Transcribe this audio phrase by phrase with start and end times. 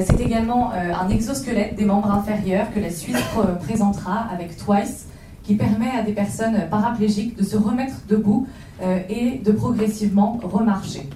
[0.00, 3.16] C'est également un exosquelette des membres inférieurs que la Suisse
[3.60, 5.06] présentera avec Twice,
[5.42, 8.46] qui permet à des personnes paraplégiques de se remettre debout
[9.10, 11.08] et de progressivement remarcher.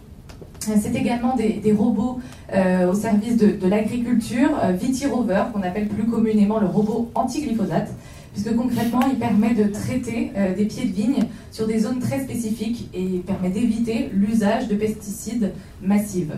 [0.61, 2.21] C'est également des, robots
[2.53, 7.89] au service de, l'agriculture, Vitirover, qu'on appelle plus communément le robot anti-glyphosate,
[8.37, 12.21] puisque concrètement, il permet de traiter euh, des pieds de vigne sur des zones très
[12.21, 15.53] spécifiques et il permet d'éviter l'usage de pesticides
[15.83, 16.33] massifs.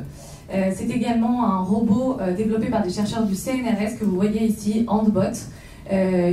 [0.51, 4.45] Euh, c'est également un robot euh, développé par des chercheurs du CNRS que vous voyez
[4.45, 5.37] ici, Handbot,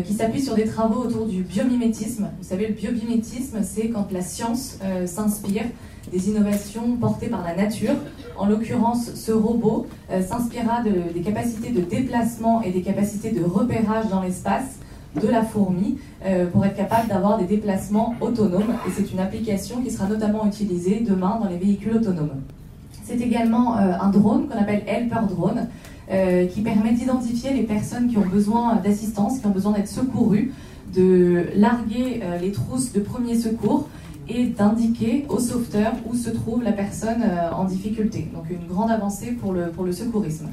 [0.05, 2.29] qui s'appuie sur des travaux autour du biomimétisme.
[2.41, 5.63] Vous savez, le biomimétisme, c'est quand la science s'inspire
[6.11, 7.93] des innovations portées par la nature.
[8.38, 14.21] En l'occurrence, ce robot s'inspirera des capacités de déplacement et des capacités de repérage dans
[14.21, 14.75] l'espace
[15.21, 18.75] de la fourmi euh, pour être capable d'avoir des déplacements autonomes.
[18.88, 22.41] Et c'est une application qui sera notamment utilisée demain dans les véhicules autonomes.
[23.05, 25.67] C'est également euh, un drone qu'on appelle Helper Drone,
[26.11, 30.53] euh, qui permet d'identifier les personnes qui ont besoin d'assistance, qui ont besoin d'être secourues,
[30.94, 33.89] de larguer les trousses de premier secours
[34.30, 38.30] et d'indiquer au sauveteur où se trouve la personne en difficulté.
[38.34, 40.47] Donc une grande avancée pour le, pour secourisme.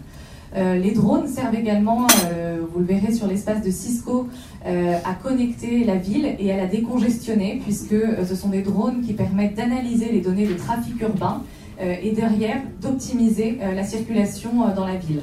[0.55, 4.29] Euh, les drones servent également, euh, vous le verrez sur l'espace de Cisco,
[4.67, 7.97] euh, à connecter la ville et à la décongestionner, puisque
[8.29, 11.43] ce sont des drones qui permettent d'analyser les données de trafic urbain
[11.83, 15.23] et derrière d'optimiser la circulation dans la ville.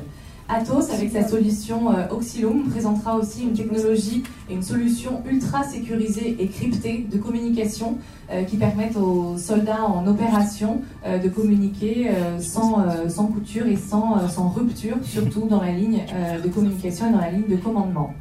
[0.52, 6.38] Atos, avec sa solution euh, Oxylum, présentera aussi une technologie et une solution ultra sécurisée
[6.40, 8.00] et cryptée de communication
[8.32, 12.84] euh, qui permettent aux soldats en opération euh, de communiquer sans,
[13.28, 16.02] couture et sans rupture, surtout dans la ligne
[16.44, 18.14] de communication et dans la ligne de commandement.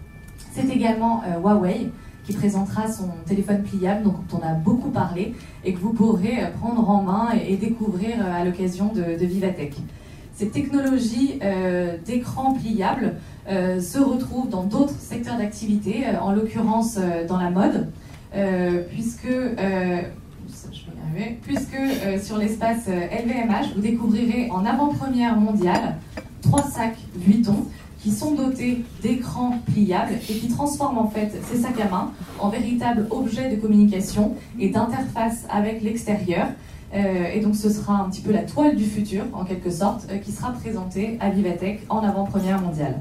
[0.52, 1.88] C'est également Huawei
[2.28, 5.34] qui présentera son téléphone pliable dont on a beaucoup parlé
[5.64, 9.72] et que vous pourrez prendre en main et, découvrir à l'occasion de, Vivatech.
[10.34, 13.14] Ces technologies euh, d'écran pliable
[13.48, 17.88] euh, se retrouvent dans d'autres secteurs d'activité, euh, en l'occurrence dans la mode,
[18.90, 19.32] puisque,
[21.42, 21.78] puisque
[22.22, 25.96] sur l'espace LVMH, vous découvrirez en avant-première mondiale
[26.42, 27.64] trois sacs Vuitton
[28.08, 32.48] qui sont dotés d'écrans pliables et qui transforment en fait ces sacs à main en
[32.48, 36.46] véritables objets de communication et d'interface avec l'extérieur
[36.94, 40.06] euh, et donc ce sera un petit peu la toile du futur, en quelque sorte,
[40.10, 42.94] euh, qui sera présentée à Vivatech en avant-première mondiale.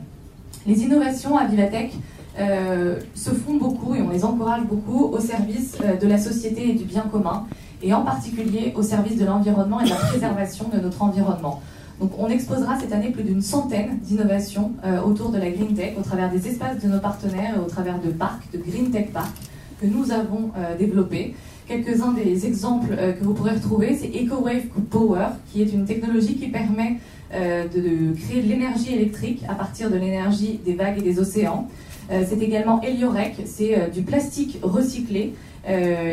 [0.65, 1.93] Les innovations à Vivatech
[2.37, 6.73] euh, se font beaucoup et on les encourage beaucoup au service de la société et
[6.73, 7.45] du bien commun,
[7.81, 11.61] et en particulier au service de l'environnement et de la préservation de notre environnement.
[11.99, 16.03] Donc on exposera cette année plus d'une centaine d'innovations autour de la Green Tech au
[16.03, 19.35] travers des espaces de nos partenaires et au travers de parcs, de Green Tech Park
[19.81, 21.33] que nous avons développés.
[21.67, 26.35] Quelques-uns des exemples euh, que vous pourrez retrouver, c'est EcoWave Power, qui est une technologie
[26.35, 26.95] qui permet
[27.33, 31.67] euh, de, créer de l'énergie électrique à partir de l'énergie des vagues et des océans.
[32.09, 35.33] Euh, c'est également Heliorec, c'est du plastique recyclé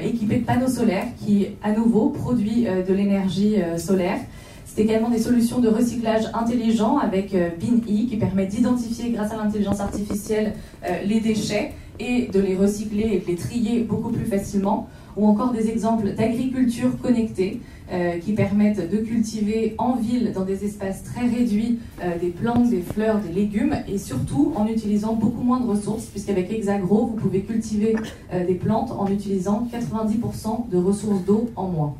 [0.02, 4.18] équipé de panneaux solaires qui, à nouveau, produit de l'énergie solaire.
[4.74, 9.78] C'est également des solutions de recyclage intelligent avec BinE qui permet d'identifier grâce à l'intelligence
[9.78, 10.54] artificielle
[11.04, 15.52] les déchets et de les recycler et de les trier beaucoup plus facilement ou encore
[15.52, 17.60] des exemples d'agriculture connectée
[17.92, 22.70] euh, qui permettent de cultiver en ville, dans des espaces très réduits, euh, des plantes,
[22.70, 27.16] des fleurs, des légumes, et surtout en utilisant beaucoup moins de ressources, puisqu'avec Hexagro, vous
[27.16, 27.94] pouvez cultiver
[28.32, 31.94] euh, des plantes en utilisant 90% de ressources d'eau en moins.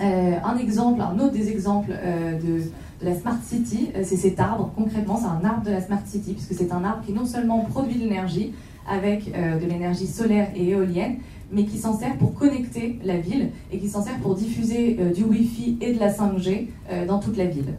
[0.00, 4.72] Un exemple, un autre des exemples de, de la Smart City, c'est cet arbre.
[4.76, 7.64] Concrètement, c'est un arbre de la Smart City, puisque c'est un arbre qui non seulement
[7.64, 8.52] produit de l'énergie,
[8.88, 11.16] avec de l'énergie solaire et éolienne,
[11.52, 15.12] mais qui s'en sert pour connecter la ville et qui s'en sert pour diffuser euh,
[15.12, 17.74] du Wi-Fi et de la 5G euh, dans toute la ville.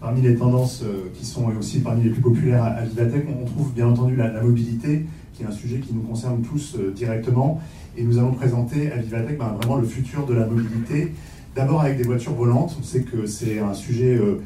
[0.00, 3.72] Parmi les, tendances euh, qui sont aussi parmi les plus populaires à, Vivatech, on trouve
[3.72, 7.60] bien entendu la, mobilité, qui est un sujet qui nous concerne tous directement.
[7.98, 11.12] Et nous allons présenter à Vivatech ben, vraiment le futur de la mobilité.
[11.56, 12.76] D'abord avec des voitures volantes.
[12.78, 14.40] On sait que c'est un sujet euh,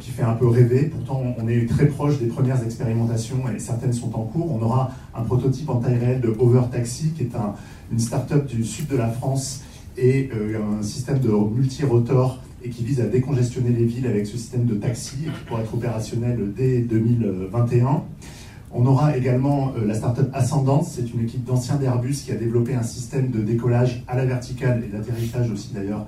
[0.00, 0.86] qui fait un peu rêver.
[0.86, 4.52] Pourtant, on est très proche des premières expérimentations et certaines sont en cours.
[4.52, 7.54] On aura un prototype en taille réelle de Over Taxi, qui est un,
[7.92, 9.62] une start-up du sud de la France
[9.96, 14.36] et euh, un système de multi-rotor et qui vise à décongestionner les villes avec ce
[14.36, 18.02] système de taxi et qui pourra être opérationnel dès 2021.
[18.72, 22.74] On aura également euh, la start-up Ascendance, c'est une équipe d'anciens d'Airbus qui a développé
[22.74, 26.06] un système de décollage à la verticale et d'atterrissage aussi d'ailleurs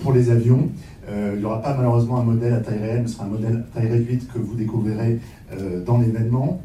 [0.00, 0.70] pour les avions.
[1.08, 3.28] Euh, il n'y aura pas malheureusement un modèle à taille réelle, mais ce sera un
[3.28, 5.20] modèle à taille réduite que vous découvrirez
[5.52, 6.60] euh, dans l'événement.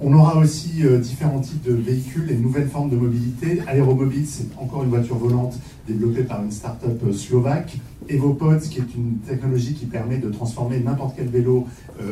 [0.00, 3.60] On aura aussi euh, différents types de véhicules et nouvelles formes de mobilité.
[3.66, 7.76] Aéromobile, c'est encore une voiture volante développée par une start-up slovaque.
[8.08, 11.68] EvoPods, qui est une technologie qui permet de transformer n'importe quel vélo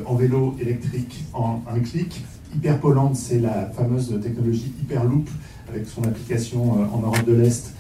[0.07, 2.25] en vélo électrique en un clic.
[2.55, 5.29] Hyperpoland, c'est la fameuse technologie Hyperloop
[5.69, 7.75] avec son application en Europe de l'Est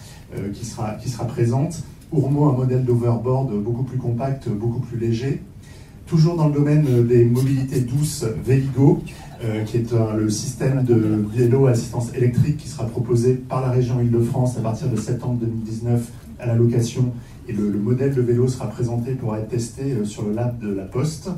[0.54, 1.82] qui, sera, qui sera présente.
[2.12, 5.42] Ourmo, un modèle d'overboard beaucoup plus compact, beaucoup plus léger.
[6.06, 9.00] Toujours dans le domaine des mobilités douces, Véligo,
[9.44, 13.70] euh, qui est le système de vélo à assistance électrique qui sera proposé par la
[13.70, 17.12] région Île-de-France à partir de septembre 2019 à la location.
[17.48, 20.74] Et le, modèle de vélo sera présenté pour être testé euh, sur le lab de
[20.74, 21.30] la Poste.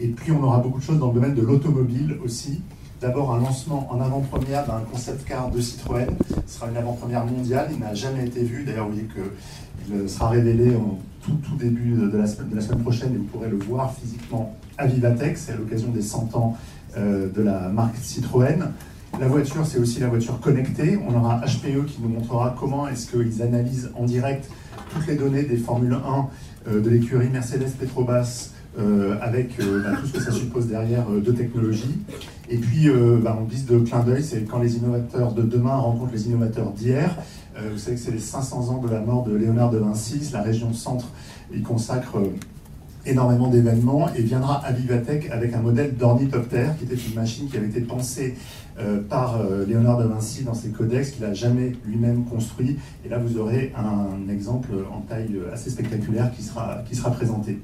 [0.00, 2.60] Et puis on aura beaucoup de choses dans le domaine de l'automobile aussi.
[3.00, 6.06] D'abord un lancement en avant-première d'un concept car de Citroën.
[6.46, 8.64] Ce sera une avant-première mondiale, il n'a jamais été vu.
[8.64, 12.80] D'ailleurs, vous voyez qu'il sera révélé en tout, tout début de la, de la, semaine,
[12.80, 15.36] prochaine et vous pourrez le voir physiquement à Vivatech.
[15.36, 16.56] C'est à l'occasion des 100 ans
[16.96, 18.70] euh, de la marque Citroën.
[19.20, 20.98] La voiture, c'est aussi la voiture connectée.
[21.08, 24.48] On aura HPE qui nous montrera comment est-ce qu'ils analysent en direct
[24.92, 30.06] toutes les données des Formule 1 euh, de l'écurie Mercedes Petrobras euh, avec bah, tout
[30.06, 31.98] ce que ça suppose derrière de technologie.
[32.48, 32.88] Et puis,
[33.22, 36.72] bah, on glisse de clin d'œil, c'est quand les innovateurs de demain rencontrent les innovateurs
[36.72, 37.16] d'hier.
[37.56, 40.42] vous savez que c'est les 500 ans de la mort de Léonard de Vinci, la
[40.42, 41.08] région centre
[41.54, 42.18] y consacre
[43.06, 47.56] énormément d'événements et viendra à Vivatech avec un modèle d'ornithoptère qui était une machine qui
[47.56, 48.34] avait été pensée
[48.78, 52.76] euh, par euh, Léonard de Vinci dans ses codex qu'il n'a jamais lui-même construit.
[53.04, 57.60] Et là, vous aurez un exemple en taille assez spectaculaire qui sera, qui sera présenté.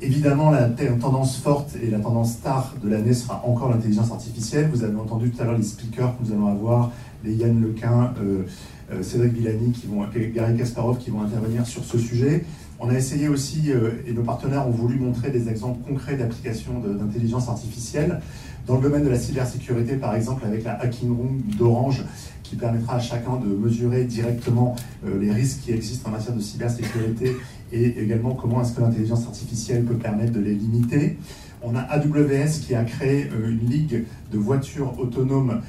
[0.00, 0.68] Évidemment, la
[1.00, 4.68] tendance forte et la tendance star de l'année sera encore l'intelligence artificielle.
[4.72, 6.90] Vous avez entendu tout à l'heure les speakers que nous allons avoir,
[7.24, 10.04] les Yann Lequin, euh, Cédric Villani, qui vont,
[10.34, 12.44] Gary Kasparov, qui vont intervenir sur ce sujet.
[12.80, 16.80] On a essayé aussi, euh, et nos partenaires ont voulu montrer des exemples concrets d'application
[16.80, 18.20] d'intelligence artificielle.
[18.66, 22.02] Dans le domaine de la cybersécurité, par exemple, avec la Hacking Room d'Orange,
[22.42, 24.74] qui permettra à chacun de mesurer directement
[25.06, 27.32] euh, les risques qui existent en matière de cybersécurité
[27.74, 31.18] et également comment est-ce que l'intelligence artificielle peut permettre de les limiter.
[31.62, 35.60] On a AWS qui a créé euh, une ligue de voitures autonomes,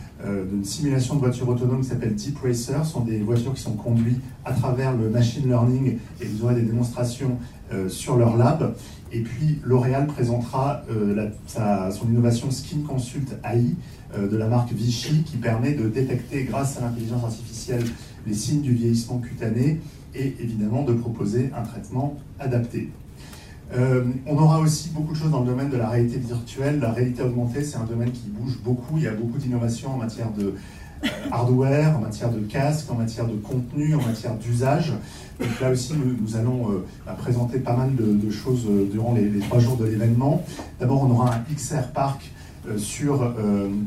[0.49, 2.83] d'une simulation de voitures autonomes qui s'appelle Deep Racer.
[2.83, 6.55] Ce sont des voitures qui sont conduites à travers le machine learning et vous aurez
[6.55, 7.37] des démonstrations
[7.73, 8.75] euh, sur leur lab.
[9.11, 11.29] Et puis L'Oréal présentera euh,
[11.91, 13.75] son innovation Skin Consult AI
[14.15, 17.83] euh, de la marque Vichy qui permet de détecter grâce à l'intelligence artificielle
[18.25, 19.79] les signes du vieillissement cutané
[20.15, 22.89] et évidemment de proposer un traitement adapté.
[23.75, 26.79] on aura aussi beaucoup de choses dans le domaine de la réalité virtuelle.
[26.79, 28.97] La réalité augmentée, c'est un domaine qui bouge beaucoup.
[28.97, 30.55] Il y a beaucoup d'innovations en matière de
[31.31, 34.93] hardware, en matière de casque, en matière de contenu, en matière d'usage.
[35.39, 39.39] Donc là aussi, nous, allons euh, bah, présenter pas mal de, choses euh, durant les,
[39.39, 40.43] trois jours de l'événement.
[40.79, 42.31] D'abord, on aura un XR Park
[42.67, 43.33] euh, sur,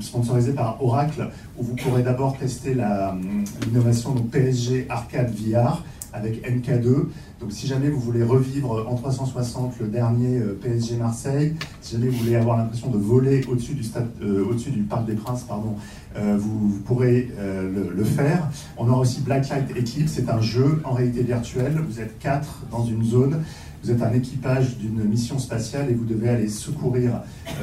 [0.01, 5.83] sponsorisé par Oracle, où vous pourrez d'abord tester l'innovation PSG Arcade VR
[6.13, 7.07] avec MK2.
[7.41, 12.09] Donc si jamais vous voulez revivre en 360 le dernier euh, PSG Marseille, si jamais
[12.09, 13.85] vous voulez avoir l'impression de voler au-dessus du,
[14.23, 14.45] euh,
[14.91, 15.77] Parc des Princes, pardon,
[16.17, 18.49] euh, vous, pourrez le, faire.
[18.77, 21.79] On aura aussi Blacklight Eclipse, c'est un jeu en réalité virtuelle.
[21.89, 23.41] Vous êtes quatre dans une zone.
[23.85, 27.21] Vous êtes un équipage d'une mission spatiale et vous devez aller secourir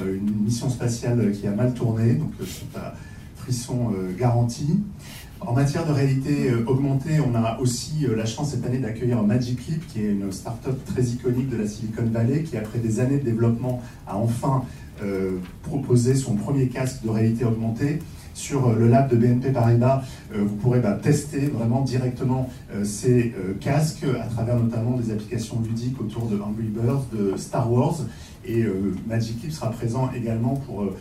[0.08, 2.14] une mission spatiale qui a mal tourné.
[2.14, 2.94] Donc c'est un
[3.36, 4.80] frisson garanti.
[5.48, 9.22] En matière de réalité euh, augmentée, on a aussi euh, la chance cette année d'accueillir
[9.22, 13.00] Magic Leap, qui est une start-up très iconique de la Silicon Valley, qui après des
[13.00, 14.64] années de développement a enfin
[15.04, 18.00] euh, proposé son premier casque de réalité augmentée.
[18.34, 22.50] Sur le lab de BNP Paribas, vous pourrez bah, tester vraiment directement
[22.84, 27.96] ces casques à travers notamment des applications ludiques autour de Angry Birds, de Star Wars.
[28.48, 28.64] Et
[29.08, 30.94] Magic Leap sera présent également pour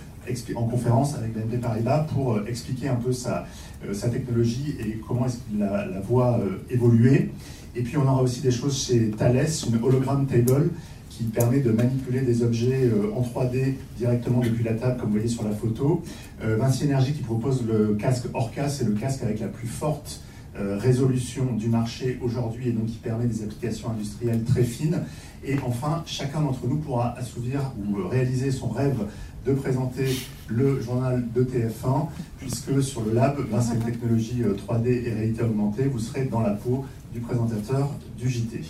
[0.56, 3.46] en conférence avec BNP Paribas pour expliquer un peu sa,
[3.86, 7.30] euh, sa technologie et comment est-ce la, la, voit euh, évoluer.
[7.76, 10.70] Et puis on aura aussi des choses chez Thales, une hologram table
[11.10, 15.16] qui permet de manipuler des objets euh, en 3D directement depuis la table, comme vous
[15.16, 16.02] voyez sur la photo.
[16.40, 20.20] Vinci Energy qui propose le casque Orca, c'est le casque avec la plus forte
[20.56, 25.00] résolution du marché aujourd'hui et donc qui permet des applications industrielles très fines.
[25.46, 29.06] Et enfin, chacun d'entre nous pourra assouvir ou réaliser son rêve
[29.44, 30.06] de présenter
[30.48, 32.06] le journal de TF1,
[32.38, 36.24] puisque sur le lab, grâce à une technologie 3D euh, et réalité augmentée, vous serez
[36.24, 38.62] dans la peau du présentateur du JT.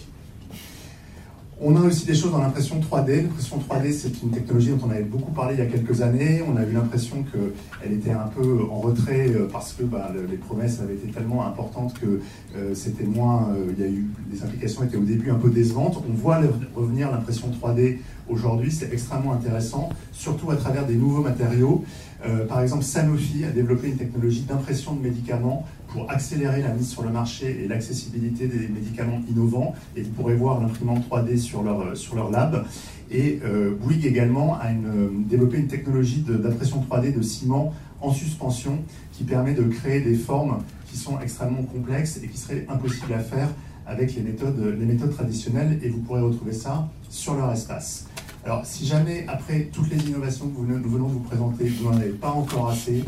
[1.60, 3.22] On a aussi des choses dans l'impression 3D.
[3.22, 6.42] L'impression 3D, c'est une technologie dont on avait beaucoup parlé il y a quelques années.
[6.48, 10.36] On a eu l'impression qu'elle était un peu en retrait euh, parce que bah, les
[10.36, 12.20] promesses avaient été tellement importantes que
[12.56, 13.50] euh, c'était moins.
[13.70, 16.02] il y a eu, les applications étaient au début un peu décevantes.
[16.08, 16.40] On voit
[16.74, 21.84] revenir l'impression 3D aujourd'hui, c'est extrêmement intéressant, surtout à travers des nouveaux matériaux.
[22.26, 26.90] Euh, par exemple, Sanofi a développé une technologie d'impression de médicaments pour accélérer la mise
[26.90, 29.74] sur le marché et l'accessibilité des médicaments innovants.
[29.96, 32.66] Et vous pourrez voir l'imprimante 3D sur leur, sur leur lab.
[33.10, 33.40] Et
[33.80, 38.82] Bouygues également a une, développé une technologie d'impression 3D de ciment en suspension
[39.12, 40.58] qui permet de créer des formes
[40.90, 43.48] qui sont extrêmement complexes et qui seraient impossibles à faire
[43.86, 48.06] avec les méthodes, les méthodes traditionnelles et vous pourrez retrouver ça sur leur espace.
[48.44, 51.96] Alors, si jamais, après toutes les innovations que nous venons de vous présenter, vous n'en
[51.96, 53.02] avez pas encore assez,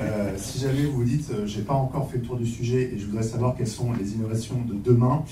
[0.00, 2.90] euh, si jamais vous vous dites, euh, j'ai pas encore fait le tour du sujet
[2.94, 5.22] et je voudrais savoir quelles sont les innovations de demain,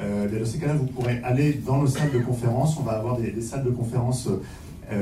[0.00, 2.76] euh, dans ces cas-là, vous pourrez aller dans nos salles de conférence.
[2.80, 4.28] On va avoir des, salles de conférence,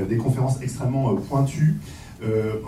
[0.09, 1.77] des conférences extrêmement pointues.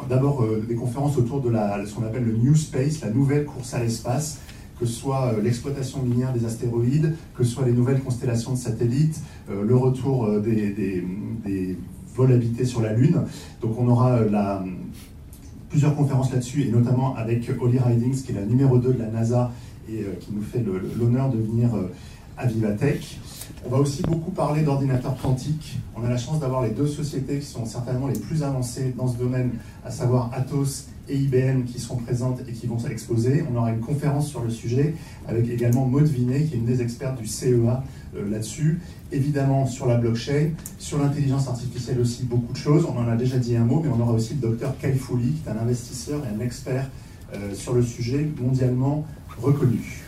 [0.08, 3.74] D'abord, des conférences autour de la, ce qu'on appelle le New Space, la nouvelle course
[3.74, 4.40] à l'espace
[4.78, 8.58] que ce soit euh, l'exploitation minière des astéroïdes, que ce soit les nouvelles constellations de
[8.58, 11.04] satellites, euh, le retour euh, des,
[12.14, 13.24] vols habités sur la Lune.
[13.60, 14.20] Donc on aura
[15.68, 19.08] plusieurs conférences là-dessus, et notamment avec Holly Ridings, qui est la numéro 2 de la
[19.08, 19.52] NASA
[19.86, 20.64] et qui nous fait
[20.98, 21.68] l'honneur de venir
[22.36, 23.18] à Vivatech.
[23.64, 25.78] On va aussi beaucoup parler d'ordinateurs quantiques.
[25.96, 29.08] On a la chance d'avoir les deux sociétés qui sont certainement les plus avancées dans
[29.08, 29.52] ce domaine,
[29.84, 33.44] à savoir Atos et IBM qui sont présentes et qui vont s'exposer.
[33.50, 34.94] On aura une conférence sur le sujet
[35.26, 37.82] avec également Maud Vinet, qui est une des expertes du CEA
[38.16, 38.80] euh, là-dessus.
[39.12, 42.86] Évidemment sur la blockchain, sur l'intelligence artificielle aussi, beaucoup de choses.
[42.88, 45.32] On en a déjà dit un mot, mais on aura aussi le docteur Kai Fouli,
[45.32, 46.88] qui est un investisseur et un expert
[47.34, 49.04] euh, sur le sujet mondialement
[49.40, 50.05] reconnu.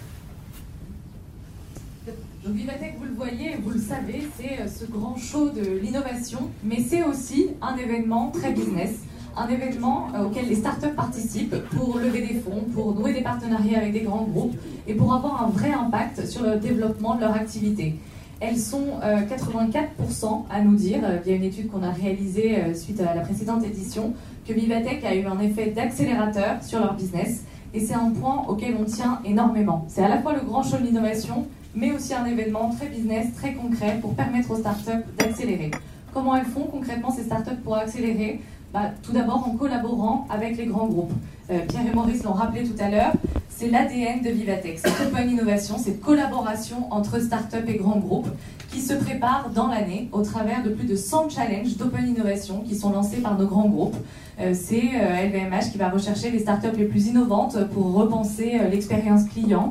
[2.48, 6.48] Donc Vivatech, vous le voyez, vous le savez, c'est euh, ce grand show de l'innovation,
[6.64, 9.00] mais c'est aussi un événement très business,
[9.36, 13.80] un événement euh, auquel les startups participent pour lever des fonds, pour nouer des partenariats
[13.80, 17.34] avec des grands groupes et pour avoir un vrai impact sur le développement de leur
[17.34, 17.96] activité.
[18.40, 19.82] Elles sont 84%
[20.24, 24.14] euh, à nous dire, via une étude qu'on a réalisée suite à la précédente édition,
[24.46, 27.44] que Vivatech a eu un effet d'accélérateur sur leur business.
[27.74, 29.84] Et c'est un point auquel on tient énormément.
[29.88, 33.34] C'est à la fois le grand show de l'innovation, mais aussi un événement très business,
[33.36, 35.70] très concret pour permettre aux startups d'accélérer.
[36.12, 38.40] Comment elles font concrètement ces startups pour accélérer?
[38.72, 41.12] Bah, Tout d'abord en collaborant avec les grands groupes.
[41.50, 43.12] Euh, Pierre et Maurice l'ont rappelé tout à l'heure,
[43.48, 48.28] c'est l'ADN de Vivatech, c'est open innovation, cette collaboration entre startups et grands groupes
[48.70, 52.76] qui se prépare dans l'année au travers de plus de 100 challenges d'open innovation qui
[52.76, 53.96] sont lancés par nos grands groupes.
[54.40, 59.24] Euh, c'est LVMH euh, qui va rechercher les startups les plus innovantes pour repenser l'expérience
[59.24, 59.70] client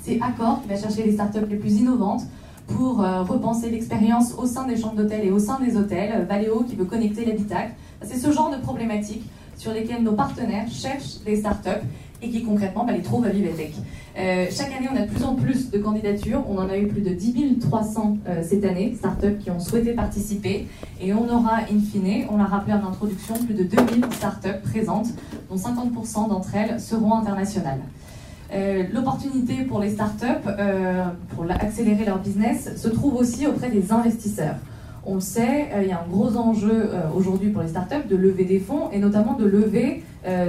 [0.00, 2.22] c'est Accor qui va chercher les startups les plus innovantes
[2.66, 6.26] pour euh, repenser l'expérience au sein des chambres d'hôtel et au sein des hôtels.
[6.28, 7.72] Valeo qui veut connecter l'habitacle.
[8.02, 9.24] C'est ce genre de problématiques
[9.56, 11.84] sur lesquelles nos partenaires cherchent des startups
[12.22, 13.74] et qui concrètement bah, les trouvent à Vivatech.
[14.18, 16.42] Euh, chaque année, on a de plus en plus de candidatures.
[16.48, 19.92] On en a eu plus de 10 300 euh, cette année, startups qui ont souhaité
[19.92, 20.66] participer.
[21.00, 25.08] Et on aura, in fine, on l'a rappelé en introduction, plus de 2000 startups présentes,
[25.48, 27.80] dont 50% d'entre elles seront internationales.
[28.52, 33.92] Euh, l'opportunité pour les startups, euh, pour accélérer leur business, se trouve aussi auprès des
[33.92, 34.56] investisseurs.
[35.04, 38.16] On le sait, euh, il y a un gros enjeu aujourd'hui pour les startups de
[38.16, 40.02] lever des fonds et notamment de lever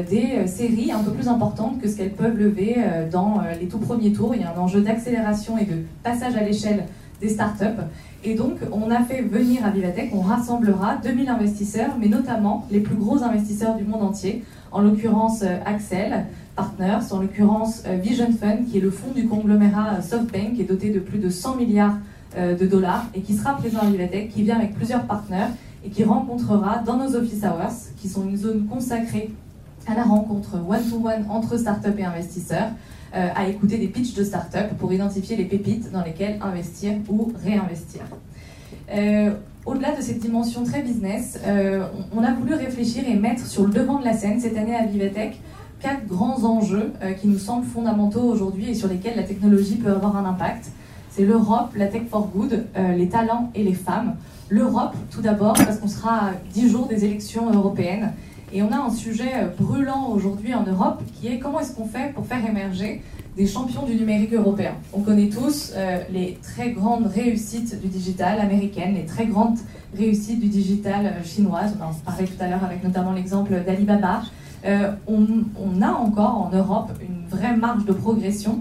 [0.09, 2.75] des séries un peu plus importantes que ce qu'elles peuvent lever
[3.11, 4.35] dans les tout premiers tours.
[4.35, 6.85] Il y a un enjeu d'accélération et de passage à l'échelle
[7.21, 7.79] des startups.
[8.25, 12.81] Et donc, on a fait venir à Vivatech, on rassemblera 2000 investisseurs, mais notamment les
[12.81, 16.25] plus gros investisseurs du monde entier, en l'occurrence Axel,
[16.59, 20.61] partners, en l'occurrence euh, Vision Fund, qui est le fonds du conglomérat euh, SoftBank, qui
[20.61, 21.95] est doté de plus de 100 milliards
[22.37, 25.51] euh, de dollars et qui sera présent à Vivatech, qui vient avec plusieurs partenaires
[25.85, 29.29] et qui rencontrera dans nos office hours, qui sont une zone consacrée
[29.87, 32.71] à la rencontre one-to-one entre startups et investisseurs,
[33.13, 38.01] à écouter des pitchs de startups pour identifier les pépites dans lesquelles investir ou réinvestir.
[39.65, 41.39] Au-delà de cette dimension très business,
[42.15, 44.85] on, a voulu réfléchir et mettre sur le devant de la scène cette année à
[44.85, 45.39] Vivatech
[45.79, 49.91] quatre grands enjeux euh, qui nous semblent fondamentaux aujourd'hui et sur lesquels la technologie peut
[49.91, 50.71] avoir un impact.
[51.09, 54.15] C'est l'Europe, la tech for good, euh, les talents et les femmes.
[54.49, 58.13] L'Europe, tout d'abord, parce qu'on sera à 10 jours des élections européennes.
[58.51, 61.87] Et on a un sujet euh, brûlant aujourd'hui en Europe qui est comment est-ce qu'on
[61.87, 63.01] fait pour faire émerger
[63.37, 64.73] des champions du numérique européen.
[64.91, 65.71] On connaît tous
[66.11, 69.59] les très grandes réussites du digital américaine, les très grandes
[69.97, 71.73] réussites du digital chinoise.
[71.79, 74.23] On en parlait tout à l'heure avec notamment l'exemple d'Alibaba.
[74.65, 78.59] Euh, on, a encore en Europe une vraie marge de progression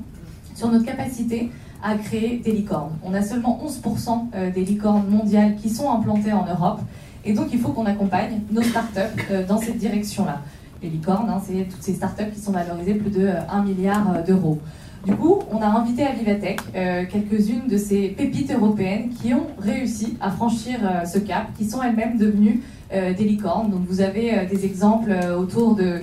[0.54, 1.50] sur notre capacité
[1.82, 2.92] à créer des licornes.
[3.02, 6.80] On a seulement 11% euh, des licornes mondiales qui sont implantées en Europe.
[7.24, 9.00] Et donc, il faut qu'on accompagne nos startups
[9.30, 10.40] euh, dans cette direction-là.
[10.82, 14.60] Les licornes, hein, c'est toutes ces startups qui sont valorisées plus de 1 milliard d'euros.
[15.06, 20.16] Du coup, on a invité à Vivatech quelques-unes de ces pépites européennes qui ont réussi
[20.20, 23.70] à franchir ce cap, qui sont elles-mêmes devenues euh, des licornes.
[23.70, 26.00] Donc vous avez euh, des exemples euh, autour de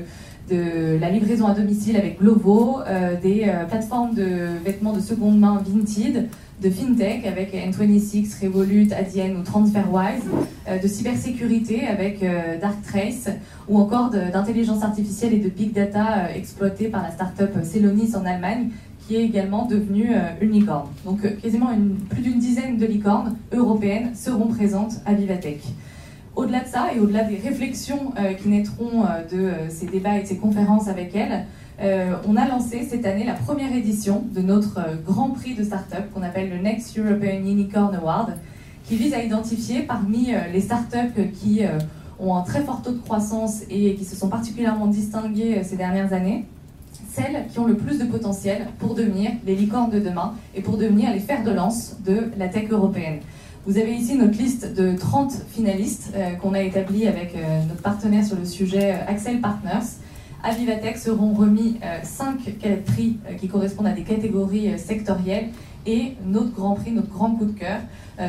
[0.48, 2.78] de la livraison à domicile avec Glovo,
[3.24, 6.30] des plateformes de vêtements de seconde main Vinted,
[6.62, 10.22] de fintech avec N26, Revolut, Adyen ou TransferWise,
[10.84, 12.24] de cybersécurité avec
[12.62, 13.30] Darktrace
[13.68, 18.70] ou encore d'intelligence artificielle et de big data exploitée par la start-up Celonis en Allemagne
[19.08, 20.88] qui est également devenue une licorne.
[21.06, 21.70] Donc quasiment
[22.10, 25.62] plus d'une dizaine de licornes européennes seront présentes à Vivatech.
[26.36, 30.18] Au-delà de ça et au-delà des réflexions euh, qui naîtront euh, de euh, ces débats
[30.18, 31.46] et de ces conférences avec elle,
[32.26, 36.24] on a lancé cette année la première édition de notre grand prix de start-up qu'on
[36.24, 38.38] appelle le Next European Unicorn Award,
[38.86, 41.64] qui vise à identifier parmi les start-up qui
[42.18, 46.14] ont un très fort taux de croissance et qui se sont particulièrement distinguées ces dernières
[46.14, 46.46] années,
[47.16, 50.78] celles qui ont le plus de potentiel pour devenir les licornes de demain et pour
[50.78, 53.20] devenir les fers de lance de la tech européenne.
[53.66, 57.82] Vous avez ici notre liste de 30 finalistes euh, qu'on a établie avec euh, notre
[57.82, 59.88] partenaire sur le sujet euh, Axel Partners.
[60.44, 62.38] À Vivatech seront remis 5
[62.86, 65.48] prix qui correspondent à des catégories sectorielles
[65.86, 67.80] et notre grand prix, notre grand coup de cœur.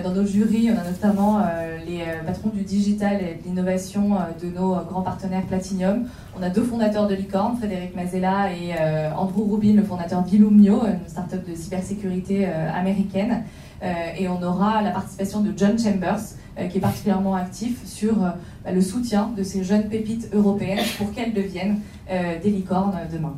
[0.03, 1.41] Dans nos jurys, on a notamment
[1.87, 6.07] les patrons du digital et de l'innovation de nos grands partenaires Platinum.
[6.39, 8.75] On a deux fondateurs de Licorne, Frédéric Mazella et
[9.17, 13.45] Andrew Rubin, le fondateur d'Illumio, une startup de cybersécurité américaine.
[13.83, 16.21] Euh, et on aura la participation de John Chambers,
[16.59, 18.31] euh, qui est particulièrement actif sur euh,
[18.65, 23.35] bah, le soutien de ces jeunes pépites européennes pour qu'elles deviennent des licornes demain.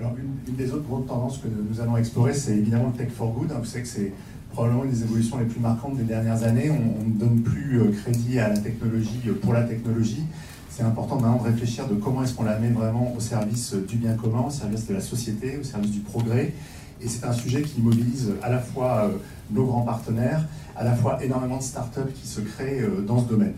[0.00, 3.32] Alors, une, des autres grandes tendances que nous allons explorer, c'est évidemment le Tech for
[3.32, 3.52] Good.
[3.52, 3.58] Hein.
[3.60, 4.12] Vous savez que c'est
[4.52, 6.70] probablement une des évolutions les plus marquantes des dernières années.
[6.70, 10.24] On, ne donne plus crédit à la technologie pour la technologie.
[10.68, 13.96] C'est important maintenant de réfléchir de comment est-ce qu'on la met vraiment au service du
[13.96, 16.52] bien commun, au service de la société, au service du progrès.
[17.00, 19.18] Et c'est un sujet qui mobilise à la fois euh,
[19.52, 23.28] nos grands partenaires, à la fois énormément de startups qui se créent euh, dans ce
[23.28, 23.54] domaine.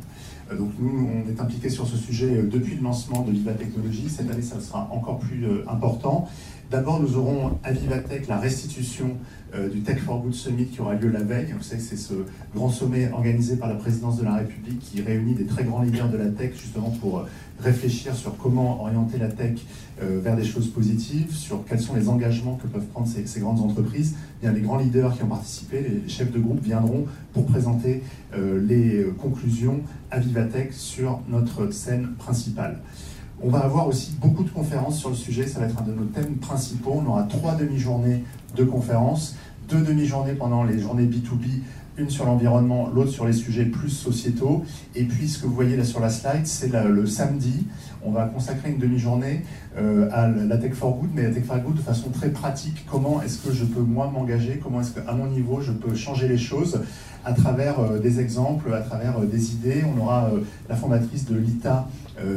[0.50, 4.08] Euh, donc nous, on est impliqués sur ce sujet depuis le lancement de Viva Technologies.
[4.08, 6.28] Cette année, ça sera encore plus important.
[6.70, 9.16] D'abord, nous aurons à Vivatech la restitution
[9.72, 11.54] du Tech for Good Summit qui aura lieu la veille.
[11.56, 12.14] Vous savez que c'est ce
[12.54, 16.10] grand sommet organisé par la présidence de la République qui réunit des très grands leaders
[16.10, 17.24] de la tech justement pour
[17.60, 19.60] réfléchir sur comment orienter la tech
[20.02, 23.60] euh, vers des choses positives, sur quels sont les engagements que peuvent prendre ces, grandes
[23.60, 24.14] entreprises.
[24.42, 28.02] Bien, les grands leaders qui ont participé, les chefs de groupe viendront pour présenter
[28.34, 32.80] euh, les euh, conclusions à Vivatech sur notre scène principale.
[33.42, 35.92] On va avoir aussi beaucoup de conférences sur le sujet, ça va être un de
[35.92, 37.02] nos thèmes principaux.
[37.04, 38.24] On aura trois demi-journées
[38.56, 39.36] de conférences,
[39.68, 41.60] deux demi-journées pendant les journées B2B
[41.98, 44.64] une sur l'environnement, l'autre sur les sujets plus sociétaux.
[44.94, 47.66] Et puis ce que vous voyez là sur la slide, c'est le samedi.
[48.06, 49.42] On va consacrer une demi-journée
[49.76, 52.86] euh, à la Tech for Good, mais la Tech for Good de façon très pratique.
[52.88, 54.60] Comment est-ce que je peux moi m'engager?
[54.62, 56.80] Comment est-ce qu'à mon niveau je peux changer les choses?
[57.24, 59.82] À travers euh, des exemples, à travers euh, des idées.
[59.92, 60.30] On aura
[60.68, 61.88] la fondatrice de l'ITA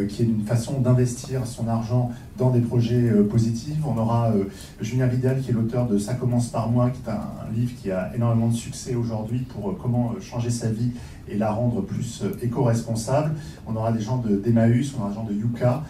[0.10, 3.78] qui est une façon d'investir son argent dans des projets positifs.
[3.88, 4.34] On aura
[4.82, 7.90] Julien Vidal qui est l'auteur de Ça commence par moi, qui est un, livre qui
[7.90, 10.92] a énormément de succès aujourd'hui pour comment changer sa vie
[11.30, 13.36] et la rendre plus éco-responsable.
[13.68, 15.84] On aura des gens d'Emmaüs, on aura des gens de Yuka.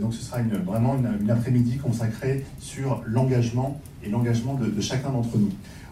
[0.00, 5.50] donc ce sera vraiment une, après-midi consacrée sur l'engagement et l'engagement de, chacun d'entre nous.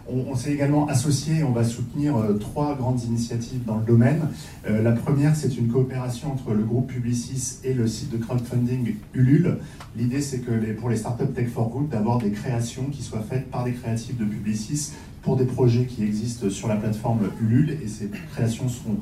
[0.09, 4.21] On, s'est également associé et on va soutenir euh, trois grandes initiatives dans le domaine.
[4.67, 8.95] Euh, la première, c'est une coopération entre le groupe Publicis et le site de crowdfunding
[9.13, 9.57] Ulule.
[9.95, 13.49] L'idée, c'est que pour les startups Tech for Good, d'avoir des créations qui soient faites
[13.49, 17.77] par des créatifs de Publicis pour des projets qui existent sur la plateforme Ulule.
[17.83, 18.97] Et ces créations seront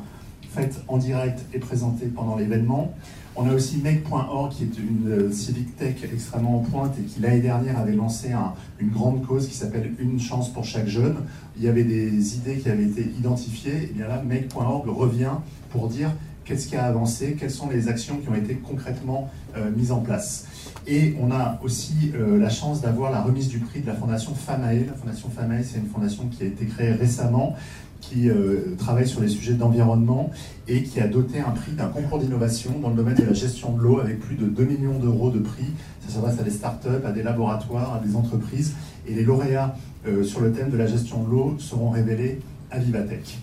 [0.53, 2.93] faites en direct et présentées pendant l'événement.
[3.35, 7.21] On a aussi Make.org qui est une euh, civic tech extrêmement en pointe et qui
[7.21, 8.31] l'année dernière avait lancé
[8.79, 11.15] une grande cause qui s'appelle Une chance pour chaque jeune.
[11.55, 13.83] Il y avait des idées qui avaient été identifiées.
[13.83, 15.35] Et bien là, Make.org revient
[15.69, 16.11] pour dire
[16.43, 19.99] qu'est-ce qui a avancé, quelles sont les actions qui ont été concrètement euh, mises en
[19.99, 20.47] place.
[20.87, 24.33] Et on a aussi euh, la chance d'avoir la remise du prix de la fondation
[24.33, 24.85] FAMAE.
[24.87, 27.55] La fondation FAMAE, c'est une fondation qui a été créée récemment
[28.01, 30.31] qui euh, travaille sur les sujets d'environnement
[30.67, 33.73] et qui a doté un prix d'un concours d'innovation dans le domaine de la gestion
[33.73, 35.67] de l'eau avec plus de 2 millions d'euros de prix.
[36.07, 38.73] Ça s'adresse à des startups, à des laboratoires, à des entreprises.
[39.07, 39.75] Et les lauréats
[40.07, 42.39] euh, sur le thème de la gestion de l'eau seront révélés
[42.71, 43.39] à Vivatech.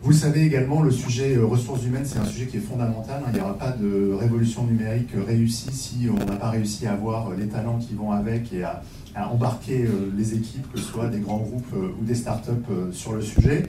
[0.00, 3.22] Vous savez également, le sujet euh, ressources humaines, c'est un sujet qui est fondamental.
[3.28, 7.34] Il n'y aura pas de révolution numérique réussie si on n'a pas réussi à avoir
[7.34, 8.82] les talents qui vont avec et à
[9.14, 12.50] à embarquer euh, les équipes, que ce soit des grands groupes euh, ou des startups,
[12.70, 13.66] euh, sur le sujet.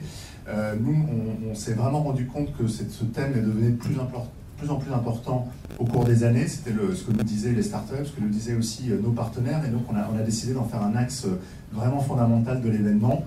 [0.80, 1.06] nous,
[1.48, 3.94] on, s'est vraiment rendu compte que ce thème est devenu de plus,
[4.56, 5.46] plus en plus important
[5.78, 6.48] au cours des années.
[6.48, 9.62] C'était ce que nous disaient les startups, ce que nous disaient aussi nos partenaires.
[9.64, 11.26] Et donc, on a, on a décidé d'en faire un axe
[11.72, 13.24] vraiment fondamental de l'événement.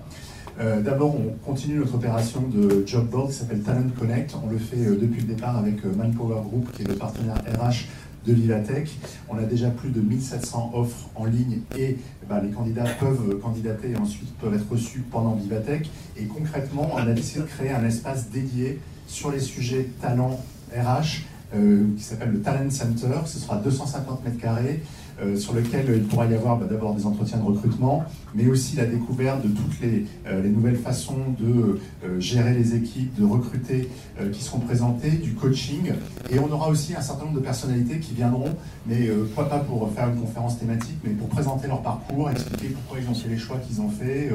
[0.58, 4.36] D'abord, on continue notre opération de job board qui s'appelle Talent Connect.
[4.44, 7.86] On le fait depuis le départ avec Manpower Group, qui est le partenaire RH
[8.26, 8.98] de Vivatech.
[9.28, 13.90] On a déjà plus de 1700 offres en ligne et bah, les candidats peuvent candidater
[13.90, 15.90] et ensuite peuvent être reçus pendant Vivatech.
[16.16, 20.40] Et concrètement, on a décidé de créer un espace dédié sur les sujets talent
[20.74, 21.22] RH
[21.54, 23.20] euh, qui s'appelle le Talent Center.
[23.26, 24.82] Ce sera 250 mètres carrés
[25.24, 28.76] euh, sur lequel il pourra y avoir bah, d'abord des entretiens de recrutement, mais aussi
[28.76, 31.80] la découverte de toutes les, euh, nouvelles façons de
[32.18, 33.88] gérer les équipes, de recruter
[34.32, 35.92] qui seront présentées, du coaching.
[36.30, 38.54] Et on aura aussi un certain nombre de personnalités qui viendront,
[38.86, 42.98] mais quoi pas pour faire une conférence thématique, mais pour présenter leur parcours, expliquer pourquoi
[43.00, 44.30] ils ont fait les choix qu'ils ont fait,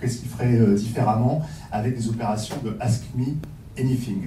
[0.00, 3.26] qu'est-ce qu'ils feraient différemment, avec des opérations de Ask Me
[3.78, 4.26] Anything.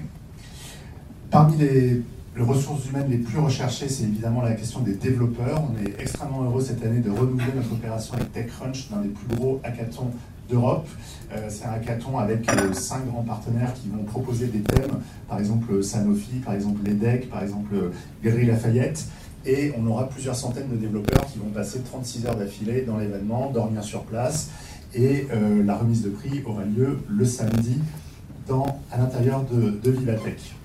[1.29, 2.01] Parmi les,
[2.39, 5.63] ressources humaines les plus recherchées, c'est évidemment la question des développeurs.
[5.69, 9.35] On est extrêmement heureux cette année de renouveler notre opération avec TechCrunch, l'un des plus
[9.35, 10.11] gros hackathons
[10.49, 10.87] d'Europe.
[11.33, 15.39] Euh, c'est un hackathon avec euh, cinq grands partenaires qui vont proposer des thèmes, par
[15.39, 17.75] exemple Sanofi, par exemple l'EDEC, par exemple
[18.23, 19.05] Galerie Lafayette.
[19.45, 23.49] Et on aura plusieurs centaines de développeurs qui vont passer 36 heures d'affilée dans l'événement,
[23.49, 24.51] dormir sur place.
[24.93, 27.77] Et euh, la remise de prix aura lieu le samedi
[28.91, 30.55] à l'intérieur de, de Vivatech.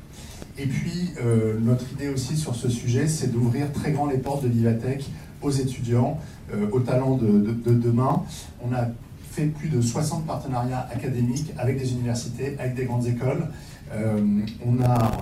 [0.58, 4.42] Et puis, euh, notre idée aussi sur ce sujet, c'est d'ouvrir très grand les portes
[4.42, 5.06] de Vivatech
[5.42, 6.18] aux étudiants,
[6.52, 8.22] euh, aux talents de, demain.
[8.64, 8.88] On a
[9.32, 13.46] fait plus de 60 partenariats académiques avec des universités, avec des grandes écoles.
[13.92, 14.16] Euh,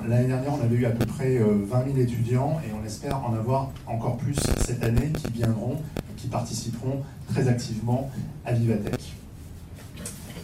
[0.09, 3.35] l'année dernière, on avait eu à peu près 20 000 étudiants et on espère en
[3.35, 5.79] avoir encore plus cette année qui viendront
[6.17, 8.11] qui participeront très activement
[8.47, 9.04] à Vivatech.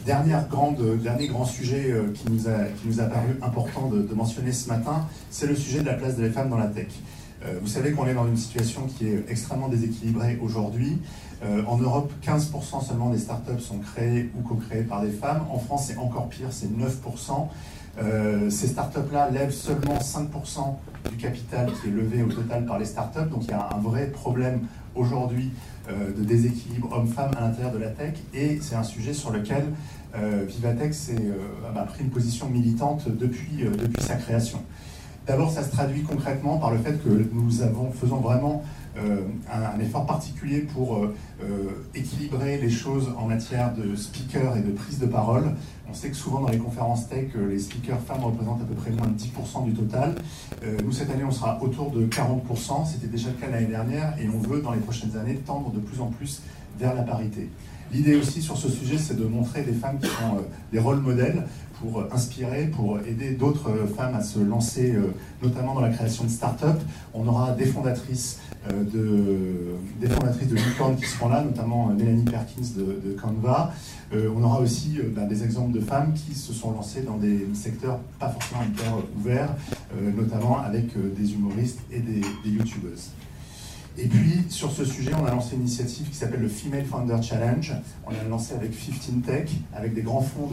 [0.07, 4.15] Dernière grande, dernier grand sujet euh, qui nous, a, qui nous a paru important de,
[4.15, 6.87] mentionner ce matin, c'est le sujet de la place des femmes dans la tech.
[7.45, 10.99] Euh, vous savez qu'on est dans une situation qui est extrêmement déséquilibrée aujourd'hui.
[11.45, 15.43] Euh, en Europe, 15% seulement des startups sont créées ou co-créées par des femmes.
[15.51, 17.49] En France, c'est encore pire, c'est 9%.
[18.49, 23.29] ces startups-là lèvent seulement 5% du capital qui est levé au total par les startups.
[23.31, 24.61] Donc il y a un vrai problème
[24.95, 25.80] aujourd'hui euh,
[26.17, 28.15] de déséquilibre homme-femme à l'intérieur de la tech.
[28.35, 29.65] Et c'est un sujet sur lequel
[30.15, 33.65] euh, Vivatech euh, a pris une position militante depuis
[34.01, 34.63] sa création.
[35.31, 37.53] D'abord, ça se traduit concrètement par le fait que nous
[37.93, 38.65] faisons vraiment
[38.99, 44.61] euh, un, effort particulier pour euh, euh, équilibrer les choses en matière de speakers et
[44.61, 45.53] de prise de parole.
[45.89, 48.91] On sait que souvent dans les conférences tech, les speakers femmes représentent à peu près
[48.91, 50.17] moins de 10% du total.
[50.85, 52.91] nous, cette année, on sera autour de 40%.
[52.91, 55.79] C'était déjà le cas l'année dernière et on veut, dans les prochaines années, tendre de
[55.79, 56.43] plus en plus
[56.77, 57.49] vers la parité.
[57.93, 61.45] L'idée aussi sur ce sujet, c'est de montrer des femmes qui sont des rôles modèles
[61.81, 64.95] pour inspirer, pour aider d'autres femmes à se lancer,
[65.43, 66.79] notamment dans la création de start-up.
[67.15, 68.39] On aura des fondatrices
[68.69, 73.73] euh, de, des fondatrices de Licorne qui seront là, notamment euh, Mélanie Perkins de, Canva.
[74.13, 77.47] Euh, on aura aussi ben, des exemples de femmes qui se sont lancées dans des
[77.55, 79.55] secteurs pas forcément hyper ouverts,
[80.15, 83.11] notamment avec des humoristes et des, youtubeuses.
[83.99, 87.21] Et puis, sur ce sujet, on a lancé une initiative qui s'appelle le Female Founder
[87.23, 87.75] Challenge.
[88.07, 90.49] On a lancé avec 15 Tech, avec des grands fonds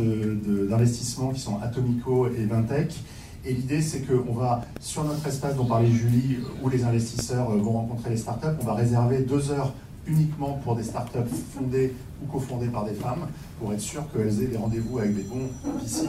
[0.70, 2.96] d'investissement qui sont Atomico et Vintech.
[3.46, 7.58] Et l'idée, c'est qu'on va, sur notre espace dont parlait Julie, où les investisseurs euh,
[7.58, 9.74] vont rencontrer les startups, on va réserver deux heures
[10.06, 11.20] uniquement pour des startups
[11.54, 13.28] fondées ou cofondées par des femmes,
[13.60, 15.48] pour être sûr qu'elles aient des rendez-vous avec des bons
[15.82, 16.08] VC.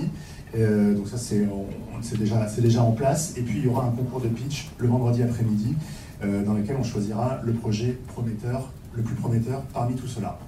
[0.57, 3.35] Euh, donc ça, c'est déjà en place.
[3.37, 5.77] Et puis, il y aura un concours de pitch le vendredi après-midi,
[6.23, 10.39] euh, dans lequel on choisira le projet prometteur, le plus prometteur parmi tout cela.